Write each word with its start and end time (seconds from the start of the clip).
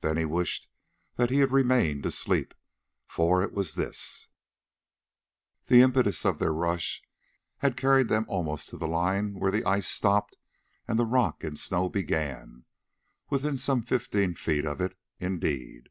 Then 0.00 0.16
he 0.16 0.24
wished 0.24 0.66
that 1.16 1.28
he 1.28 1.40
had 1.40 1.50
remained 1.52 2.06
asleep, 2.06 2.54
for 3.06 3.42
it 3.42 3.52
was 3.52 3.74
this: 3.74 4.28
The 5.66 5.82
impetus 5.82 6.24
of 6.24 6.38
their 6.38 6.54
rush 6.54 7.02
had 7.58 7.76
carried 7.76 8.08
them 8.08 8.24
almost 8.26 8.70
to 8.70 8.78
the 8.78 8.88
line 8.88 9.34
where 9.34 9.50
the 9.52 9.66
ice 9.66 9.86
stopped 9.86 10.38
and 10.88 10.98
the 10.98 11.04
rock 11.04 11.44
and 11.44 11.58
snow 11.58 11.90
began, 11.90 12.64
within 13.28 13.58
some 13.58 13.82
fifteen 13.82 14.34
feet 14.34 14.64
of 14.64 14.80
it, 14.80 14.96
indeed. 15.20 15.90